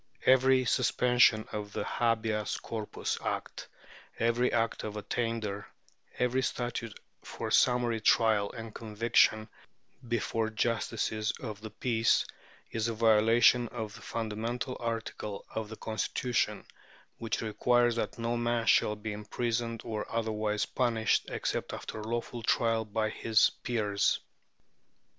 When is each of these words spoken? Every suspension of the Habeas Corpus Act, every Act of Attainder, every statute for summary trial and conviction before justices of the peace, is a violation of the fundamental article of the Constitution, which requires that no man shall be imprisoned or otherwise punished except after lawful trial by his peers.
Every 0.25 0.65
suspension 0.65 1.47
of 1.51 1.73
the 1.73 1.83
Habeas 1.83 2.57
Corpus 2.57 3.19
Act, 3.23 3.67
every 4.17 4.51
Act 4.51 4.83
of 4.83 4.97
Attainder, 4.97 5.67
every 6.17 6.41
statute 6.41 6.99
for 7.21 7.51
summary 7.51 7.99
trial 8.01 8.51
and 8.53 8.73
conviction 8.73 9.47
before 10.07 10.49
justices 10.49 11.31
of 11.39 11.61
the 11.61 11.69
peace, 11.69 12.25
is 12.71 12.87
a 12.87 12.95
violation 12.95 13.67
of 13.67 13.93
the 13.93 14.01
fundamental 14.01 14.75
article 14.79 15.45
of 15.53 15.69
the 15.69 15.77
Constitution, 15.77 16.65
which 17.19 17.43
requires 17.43 17.95
that 17.97 18.17
no 18.17 18.35
man 18.35 18.65
shall 18.65 18.95
be 18.95 19.13
imprisoned 19.13 19.81
or 19.85 20.11
otherwise 20.11 20.65
punished 20.65 21.29
except 21.29 21.73
after 21.73 22.03
lawful 22.03 22.41
trial 22.41 22.85
by 22.85 23.09
his 23.09 23.51
peers. 23.61 24.19